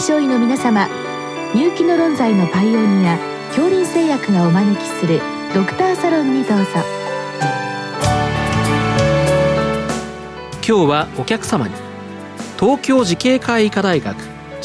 [0.00, 0.88] 症医の皆様
[1.54, 3.18] 入気の論剤のパイオニア
[3.48, 5.20] 恐林製薬がお招きする
[5.54, 6.64] ドクターサロンにどうぞ。
[10.66, 11.74] 今日はお客様に
[12.58, 14.16] 東京慈恵会医科大学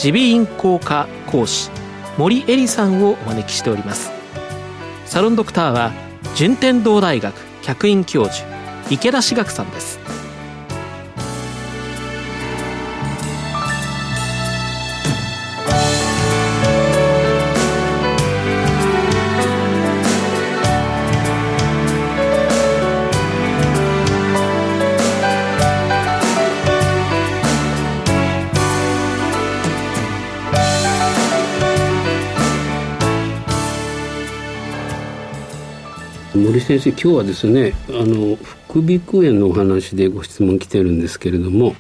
[0.03, 1.69] 耳鼻咽喉科講師
[2.17, 4.11] 森恵里さんをお招きしております。
[5.05, 5.91] サロンドクターは
[6.35, 8.47] 順天堂大学客員教授
[8.89, 10.04] 池田志学さんです。
[36.35, 41.75] 森先生今日はですねあの副鼻腔炎のお話でご質問来てるんですけれども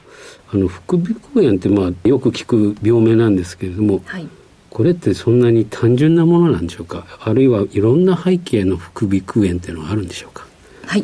[0.53, 4.27] あの副鼻腔炎ってまあよく聞く病名なんですけれども、はい、
[4.69, 7.05] これってそんなに単純なものなんでしょうか？
[7.19, 10.47] あるいはいろんな背景の副鼻腔炎っていうのはあるんでしょうか？
[10.85, 11.03] はい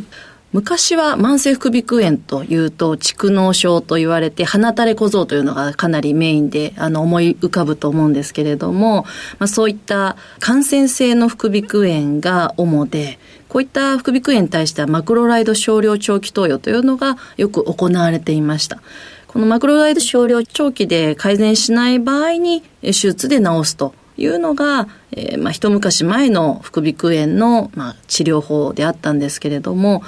[0.54, 9.04] 昔は慢性副鼻腔炎というと蓄膿症と言われて鼻垂れ小僧というのがかなりメインであの思い浮かぶと思うんですけれども、
[9.40, 18.82] まあ、そういった感染性の副鼻腔炎が主でこういった副鼻腔炎に対してはマクロライド少量長期投与というのがよく行われていました。
[19.28, 30.04] このマクロライド少量長期で改善しない場合に手術で治すというのが、えー、まあ一昔前の副鼻腔炎の、まあ、治療法であったんですけれども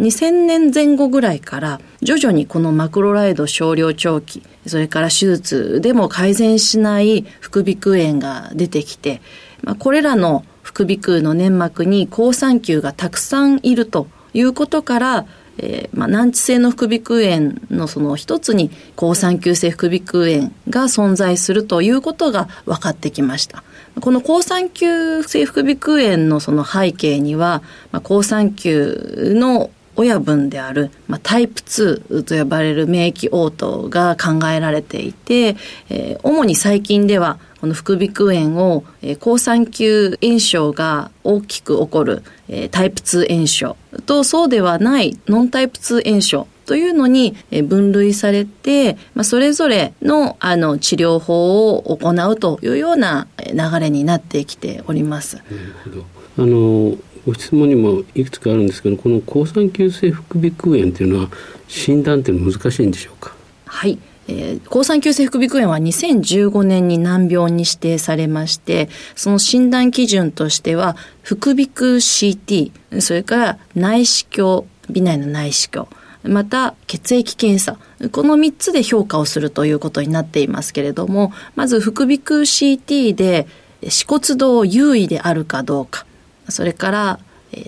[0.00, 9.20] 2000年前後ぐらいから徐々にこのマクロライド少量長期それから手術でも改善しない副鼻腔炎が出てきて、
[9.62, 15.26] まあ、これらの副鼻腔の粘膜に好酸球がたくさんいるということから
[15.62, 23.62] えーまあ、難治性の副鼻腔炎のその一つに好酸球性副鼻腔炎が存在するということが分かってきました。
[24.00, 27.62] この好酸球性副鼻腔炎のその背景には、
[27.92, 35.56] まあ、好酸球の親分である、まあ、タイプ2と呼ばれる免疫応答が考えられていて、
[35.88, 55.36] えー、主に最近ではこの副鼻腔炎を、えー、抗酸球炎症が大きく起こる、えー、タイプ2炎症とそうではないノンタイプ2炎症というのに分類されて、まあ、それぞれのあの治療法を行うというような流れになってきております。
[55.36, 61.28] なるほどあのご質問にもいくつかあるんですけどこの抗酸球性副鼻腔炎というのは
[61.68, 63.34] 診断っていうのは難しいんでしょうか？
[63.66, 63.98] はい、
[64.28, 75.88] えー、抗酸球性副鼻腔炎は2015年に難病に指定されましてその診断基準としては副鼻腔 CT それから内視鏡鼻内の内視鏡
[76.24, 77.78] また血液検査
[78.10, 83.46] この3つで評価をするということになっていますけれどもまず副鼻腔 CT で
[83.88, 86.04] 歯骨道優位であるかどうか。
[86.50, 87.18] それから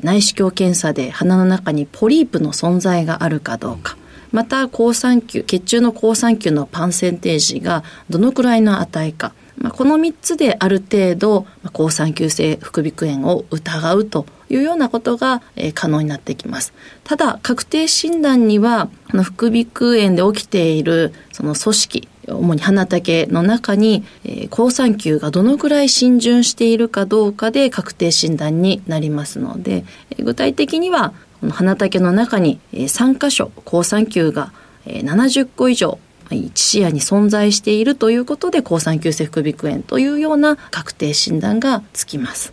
[0.02, 3.96] 内視鏡検査で鼻の中にポリープの存在があるかどうか、
[4.30, 16.72] また抗酸球血中の好酸球のパンセンテージがどのくらいの値か、まあ、この3つである程度抗酸球性副鼻腔炎を疑うというようなことが、え可能になってきます。
[17.04, 18.88] ただ確定診断には
[19.22, 34.52] 副鼻腔炎で起きているその組織主に花竹の中に、えー、好酸球がどのくらい浸潤しているかどうかで確定診断になりますので、えー、具体的にはこの花竹の中に、えー、3箇所好酸球が、
[34.86, 35.98] えー、70個以上
[36.38, 42.52] 一視野に存在しているということで好酸球性副鼻腔炎というような確定診断がつきます。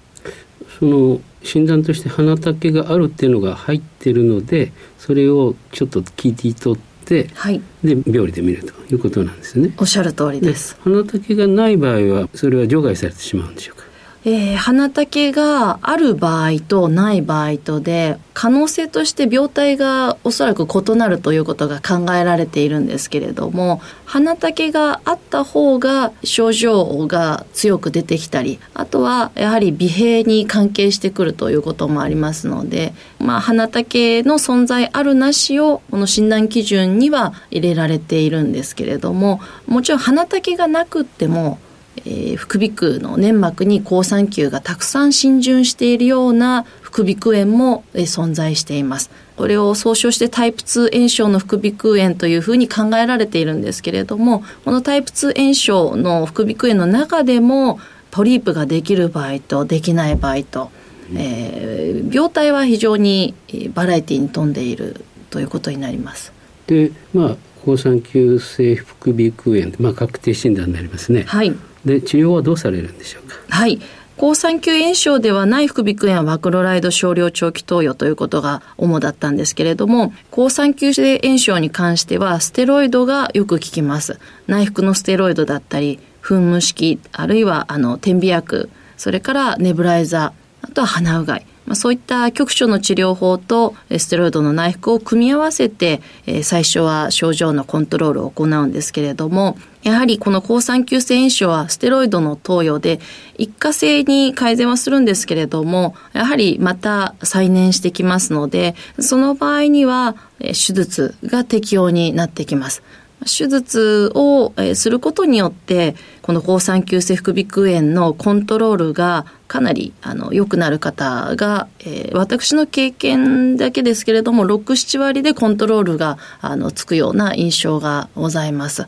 [0.80, 9.74] その診断として鼻竹があるっていうのが入ってるのでそれをちょっと聞いて取って、はい、で病理で見るということなんですね。
[9.78, 10.78] おっしゃる通りです。
[10.82, 13.79] 鼻竹がない場合はそれは除外されてしまうんでしょうか。
[14.26, 41.58] えー、鼻竹がある場合とない場合とで可能性として病態がおそらく異なるということが考えられているんですけれども鼻竹があった方が症状が強く出てきたりあとはやはり鼻閉に関係してくるということもありますので、まあ、鼻竹の存在あるなしをこの診断基準には入れられているんですけれどももちろん鼻竹がなくっても
[42.06, 49.10] えー、副鼻腔の粘膜に好酸球がたくさん浸潤しているような副鼻腔炎も、えー、存在しています。
[49.36, 57.80] これを総称してタイプ2炎症の副鼻腔炎というふうに考えられているんですけれども、このタイプ2炎症の副鼻腔炎の中でも、
[58.12, 60.72] ポリープができる場合とできない場合と、
[61.16, 63.36] えー、病態は非常に
[63.74, 66.34] バラエティに富んでいるということになります。
[66.68, 71.24] で、まあ、抗酸球性副鼻腔炎、まあ、確定診断になりますね。
[71.24, 71.56] はい。
[71.86, 73.36] で、治療はどうされるんでしょうか？
[73.50, 73.80] はい。
[74.18, 84.20] 抗酸球炎症ではない副鼻腔炎はマクロライド少量長期投与ということが主だったんですけれども、抗酸球性炎症に関してはステロイドがよく効きます。
[84.48, 91.46] 内服のステロイドだったり、噴霧式、あるいはあの点鼻薬、それからネブライザー、あとは鼻うがい。
[91.66, 103.00] まあ、そういった局所の治療法とステロイドの内服を組み合わせて、えー、最初は症状のコントロールを行うんですけれども、やはりこの抗酸球性炎症はステロイドの投与で
[103.38, 112.84] 一過性に改善はするんですけれども、やはりまた再燃してきますので、その場合には手術が適用になってきます。
[113.26, 128.88] 手術をすることによってこの抗酸球性副鼻腔炎のコントロールがかなりあの良くなる方が、えー、私の経験だけですけれども67割でコントロールがあのつくような印象がございます。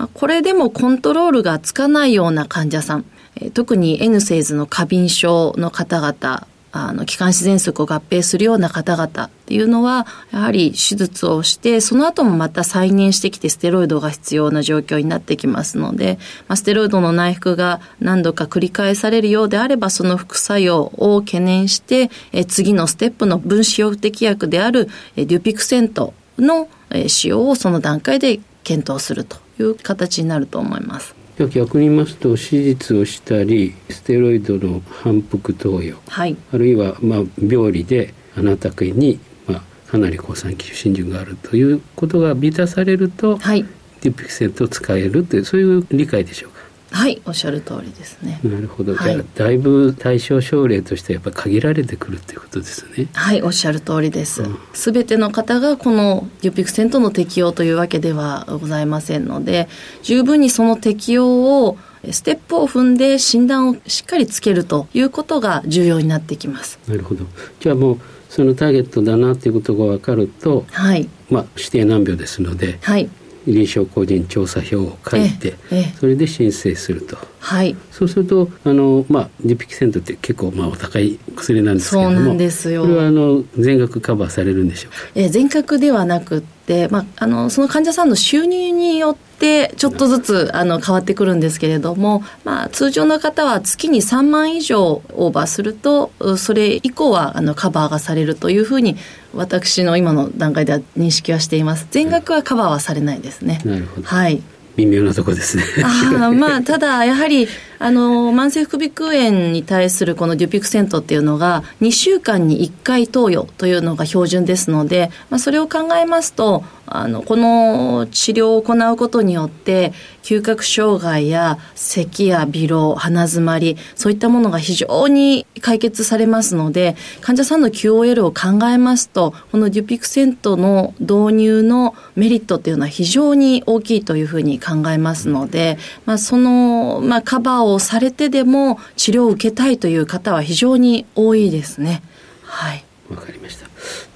[0.00, 3.04] ま、これでもコントロールがつかないような患者さん、
[3.36, 26.68] え、特に N セイズの過敏症の方々あの、気管支喘息を合併するような方々っていうのは、やはり手術をして、その後もまた再燃してきてステロイドが必要な状況になってきますので、まあ、ステロイドの内服が何度か繰り返されるようであれば、その副作用を懸念して、え次のステップの分子標的薬であるデュピクセントの
[27.08, 29.49] 使用をその段階で検討すると。
[29.60, 31.14] いう形になると思います。
[31.38, 43.64] 逆に言いますと手術をしたりステロイドの反復投与、はい、あるいはまあ病理であなたに、まあ、かなり抗酸球浸潤があるということが満たされると、はい、
[44.02, 46.59] ディピクセントを使えるというそういう理解でしょうか？
[46.90, 48.40] はいおっしゃる通りですね。
[48.42, 53.08] なるほど、はい、じゃあだいぶ対象症例としてやっぱり限られてくるということですね。
[53.12, 54.42] はいおっしゃる通りです。
[54.72, 59.68] すべ、うん、ての方がこのデュピクセントの適用というわけではございませんので
[60.02, 61.78] 十分にその適用を
[62.10, 66.78] ステップを踏んで診断をしっかりつけるということが重要になってきます。
[66.88, 67.24] なるほど。
[67.60, 68.00] じゃあもう
[68.30, 71.08] そのターゲットだなということが分かると、はい。
[71.28, 73.10] まあ、指定難病ですので、はい、
[73.46, 75.54] 臨床個人調査票を書いて、
[75.98, 77.16] それで申請すると。
[77.40, 82.82] はい、そうするとあの、まあ、ディピキセントって結構まあお高い薬なんですけれどもそうなんですよ。
[82.82, 98.96] これはあの全額カバーされるんでしょうか、え全額ではなくて、まあ、あのその患者さんの収入によってちょっとずつあの変わってくるんですけれども、まあ、通常の方は月に3万以上オーバーするとそれ以降はあのカバーがされるというふうに
[99.34, 101.86] 私の今の段階では認識はしています。
[101.90, 103.60] 全額はカバーはされないですね。
[103.64, 104.06] なるほど。
[104.06, 104.42] はい。
[104.76, 105.64] 微妙なとこですね。
[105.84, 107.46] あまあただやはり
[107.82, 116.62] あの慢性副鼻腔炎に対するこのデュピクセントっていうのが2週間に1回投与というのが標準ですので、まあ、それを考えますと
[116.92, 119.92] あのこの治療を行うことによって
[120.22, 142.02] 嗅覚障害や咳や微漏鼻づまりそういったものが非常に解決されますので患者さんの QOL を考えますとこのデュピクセントの導入のメリットっていうのは非常に大きいというふうに考えますので、まあ、その、まあ、カバーをされてでも治療を受けたいという方は非常に多いですね。
[142.42, 142.84] はい。
[143.10, 143.66] わかりました。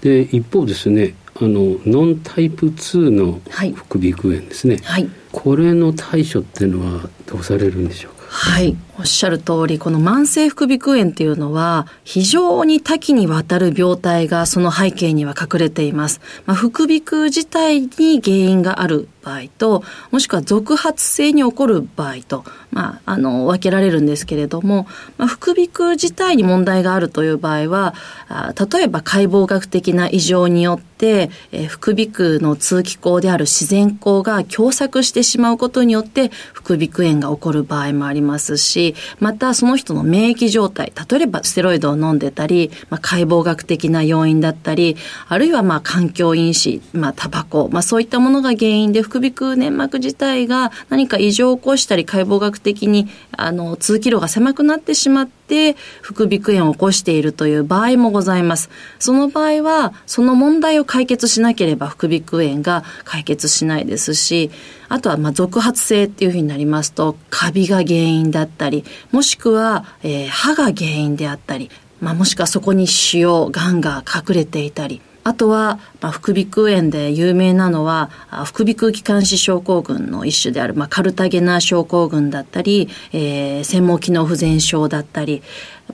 [0.02, 3.40] で一方ですねあのノンタイプ2の
[3.74, 8.26] 副鼻腔炎ですね、はい、これの対処っていうのはどうされるんでしょうか？
[8.28, 24.86] はいおっしゃる通りこの慢性副鼻腔炎っていうのは非常に多岐にわたる病態がその背景には隠れています、まあ、副鼻腔自体に原因がある場合ともしくは続発性に起こる場合と、まあ、あの分けられるんですけれども、
[25.16, 27.94] まあ、副鼻腔自体に問題があるという場合は
[28.28, 38.83] あ例えば解剖学的な異常によって、えー、副鼻腔の通気口である自然孔が狭窄してしまうことによって副鼻腔炎が起こる場合もありますし
[39.20, 44.96] またその人の免疫状態例えばステロイドを飲んでたり、まあ、解剖学的な要因だったり
[45.28, 58.70] あるいはまあ環境因子、まあ、タバコ、まあ、そういったものが原因で副鼻腔粘膜自体が何か異常を起こしたり解剖学的にあの通気路が狭くなってしまって副鼻腔炎を起こしているという場合もございます。
[58.98, 64.50] その場合はその問題を解決しなければ副鼻腔炎が解決しないですし
[64.88, 78.10] あとはま続発性っていうふうになりますとカビが原因だったりもしくは、えー、歯が原因であったり、まあ、もしくはそこに腫瘍がんが隠れていたりあとは、まあ、副鼻腔炎で有名なのは、
[78.44, 85.42] 副鼻腔気管支症候群の一種である、まあ、カルタゲナ症候群だったり、えー、専門機能不全症だったり、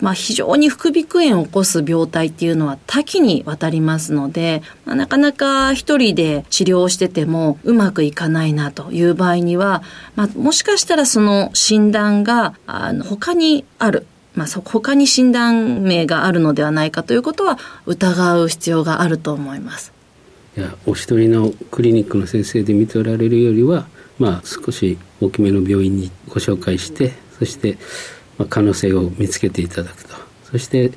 [0.01, 9.83] まあ、非常に副鼻腔炎を起こす病態っていうのは多岐にわたりますので、まあ、なかなか一人で治療しててもうまくいかないなという場合には、
[10.17, 19.93] まあ、もしかしたらその診断があの他にあるまあ、他に診断名があるのではないかということは疑う必要があると思います。
[20.57, 23.87] いやお一人のクリニックの先生で見ておられるよりは、
[24.19, 27.79] まあ、少し大きめの病院にご紹介してそして、
[28.37, 30.91] まあ、可能性を見つけていただくとそして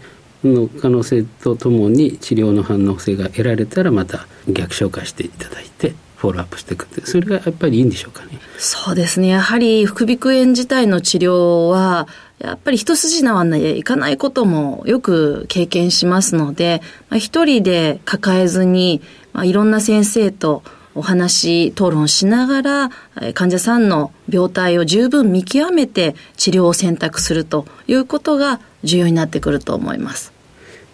[0.44, 8.40] の可能性とともに治療の反応性が得られたらまた逆紹介していただいてフォローアップしていくってそれがやっぱりいいんでしょうかね。
[8.58, 12.08] そうですねやはり副鼻腔炎自体の治療は
[12.40, 19.02] やっぱり一筋縄でいかないこともよく経験しますので、まあ、一人で抱えずに、
[19.34, 20.64] まあ、いろんな先生と
[20.96, 22.90] お話、討論しながら、
[23.34, 30.32] 患者さんの病態を十分見極めて治療を選択するということが重要になってくると思います。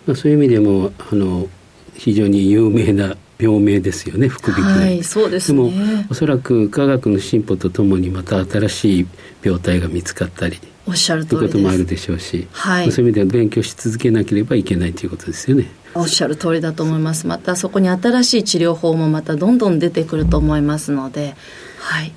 [0.08, 1.50] まあ、そういう意味でも、あの、
[1.96, 4.80] 非常に有名な病名ですよね副鼻腔。
[4.82, 9.08] はい、そうです、ね、でもおそらく科学の進歩とともにまた新しい
[9.42, 10.60] 病態が見つかったり。
[10.86, 15.70] おっしゃるということもあるでしょうし、はい、そういう意味では勉強し続けなければいけないということですよね。
[15.94, 17.28] おっしゃる通りだと思います。
[17.28, 21.36] またそこに新しい治療法もまたどんどん出てくると思いますので、
[21.80, 22.12] はい。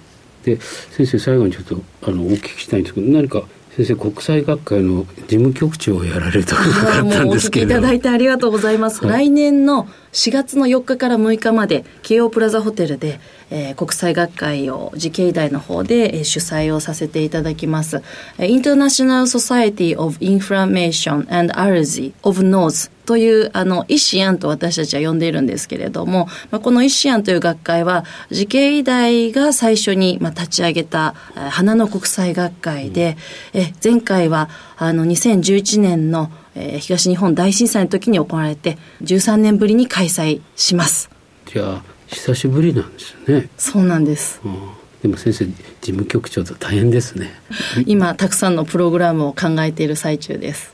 [0.44, 3.44] で先生最後にちょっとあのお聞きしたいんですけど何か
[3.76, 13.18] 先生国際学会の事務局長をやられると伺ったんですけどいただいてありがとうございます、はい、来年の4月の4日から6日まで京王プラザホテルで、
[13.50, 18.02] えー、国際学会を慈恵医大の方で、えー、主催をさせていただきます、
[18.36, 33.16] えー、International Society of Inflammation and Allergy of Nose というあの医師案と私たちは呼んでいるんですけれども、まあ、この医師案という学会は慈恵医大が最初に、まあ、立ち上げた花の国際学会で、
[33.54, 41.10] うん、え前回はあの2011年の、えー、東日本大震災の時に行われて13年ぶりに開催します。
[41.46, 43.48] じゃあ久しぶりなんですよね。
[43.56, 44.40] そうなんです。
[44.44, 47.34] うんでも先生事務局長と大変ですね
[47.86, 50.72] 今たくさんのプログラムを考えている最中です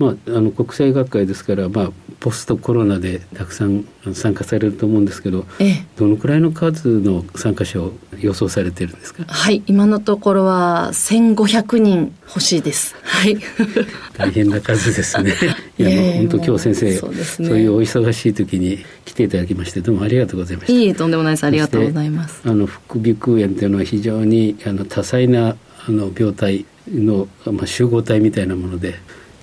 [0.00, 1.90] まあ、あの国際学会ですから、まあ、
[2.20, 9.24] ポストコロナでたくさん参加されると思うんですけど、ええ、どのくらいの数の参加者を予想されているんですか？
[9.26, 12.96] はい今のところは1500人欲しいです。
[13.02, 13.36] はい。
[14.16, 15.34] 大変な数ですね。
[15.78, 17.10] いや、えー、本当今日先生そう、
[17.50, 20.72] ね,、いうお忙しい時に来ていただきましてどうもありがとうございました。
[20.72, 21.44] いいとんでもないです。
[21.44, 22.40] ありがとうございます。
[22.46, 28.94] あの副鼻腔炎というのは非常にあの多彩なあの病態の、まあ、集合体みたいなもので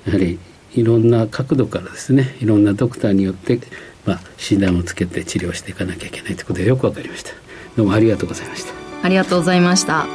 [0.07, 0.39] やはり
[0.73, 3.59] いろんな角度からですねいろんなドクターによって、
[4.05, 7.31] まあ、診断をつけて治療していかなきゃいけないということでよくわかりました。
[7.75, 8.73] どうもありがとうございました。
[9.03, 10.07] ありがとうございました。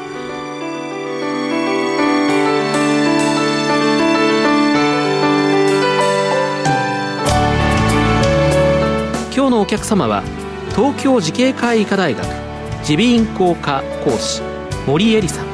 [9.34, 10.22] 今日のお客様は
[10.70, 12.26] 東京慈恵会医科大学
[12.88, 14.40] 耳鼻咽喉科講師
[14.86, 15.46] 森恵里さん。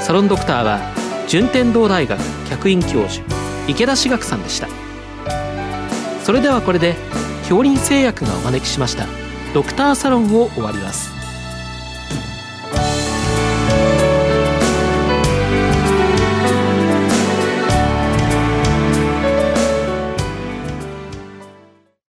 [0.00, 0.97] サロンドクターは
[1.28, 2.18] 順天堂大学
[2.48, 3.22] 客員教授
[3.68, 4.68] 池田志学さんでした。
[6.24, 6.94] それではこれで
[7.40, 9.06] 恐林製薬がお招きしました
[9.54, 11.17] ドクターサロンを終わります。